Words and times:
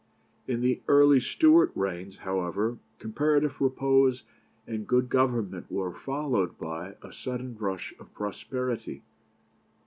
In 0.47 0.61
the 0.61 0.81
early 0.87 1.19
Stuart 1.19 1.71
reigns, 1.75 2.17
however, 2.17 2.79
comparative 2.97 3.61
repose 3.61 4.23
and 4.65 4.87
good 4.87 5.09
government 5.09 5.69
were 5.71 5.93
followed 5.93 6.57
by 6.57 6.95
a 7.03 7.13
sudden 7.13 7.55
rush 7.55 7.93
of 7.99 8.11
prosperity. 8.11 9.03